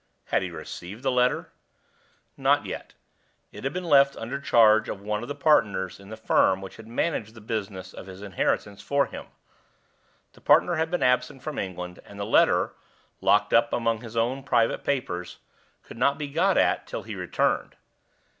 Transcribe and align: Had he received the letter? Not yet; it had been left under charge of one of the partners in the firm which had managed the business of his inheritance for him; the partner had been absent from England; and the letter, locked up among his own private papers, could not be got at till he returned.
Had 0.29 0.41
he 0.41 0.49
received 0.49 1.03
the 1.03 1.11
letter? 1.11 1.51
Not 2.35 2.65
yet; 2.65 2.95
it 3.51 3.63
had 3.63 3.71
been 3.71 3.83
left 3.83 4.17
under 4.17 4.41
charge 4.41 4.89
of 4.89 4.99
one 4.99 5.21
of 5.21 5.27
the 5.27 5.35
partners 5.35 5.99
in 5.99 6.09
the 6.09 6.17
firm 6.17 6.59
which 6.59 6.77
had 6.77 6.87
managed 6.87 7.35
the 7.35 7.39
business 7.39 7.93
of 7.93 8.07
his 8.07 8.23
inheritance 8.23 8.81
for 8.81 9.05
him; 9.05 9.27
the 10.33 10.41
partner 10.41 10.73
had 10.77 10.89
been 10.89 11.03
absent 11.03 11.43
from 11.43 11.59
England; 11.59 11.99
and 12.03 12.19
the 12.19 12.25
letter, 12.25 12.73
locked 13.21 13.53
up 13.53 13.71
among 13.73 14.01
his 14.01 14.17
own 14.17 14.41
private 14.41 14.83
papers, 14.83 15.37
could 15.83 15.99
not 15.99 16.17
be 16.17 16.29
got 16.29 16.57
at 16.57 16.87
till 16.87 17.03
he 17.03 17.13
returned. 17.13 17.75